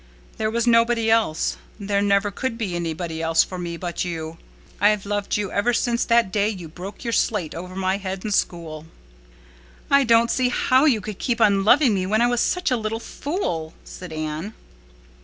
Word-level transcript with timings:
There 0.37 0.49
was 0.49 0.65
nobody 0.65 1.11
else—there 1.11 2.01
never 2.01 2.31
could 2.31 2.57
be 2.57 2.75
anybody 2.75 3.21
else 3.21 3.43
for 3.43 3.59
me 3.59 3.77
but 3.77 4.03
you. 4.03 4.39
I've 4.79 5.05
loved 5.05 5.37
you 5.37 5.51
ever 5.51 5.73
since 5.75 6.05
that 6.05 6.31
day 6.31 6.49
you 6.49 6.67
broke 6.67 7.03
your 7.03 7.13
slate 7.13 7.53
over 7.53 7.75
my 7.75 7.97
head 7.97 8.25
in 8.25 8.31
school." 8.31 8.87
"I 9.91 10.03
don't 10.03 10.31
see 10.31 10.49
how 10.49 10.85
you 10.85 11.01
could 11.01 11.19
keep 11.19 11.39
on 11.39 11.63
loving 11.63 11.93
me 11.93 12.07
when 12.07 12.19
I 12.19 12.25
was 12.25 12.41
such 12.41 12.71
a 12.71 12.77
little 12.77 12.99
fool," 12.99 13.75
said 13.83 14.11
Anne. 14.11 14.55